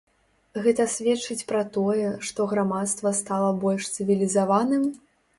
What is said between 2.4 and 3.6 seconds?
грамадства стала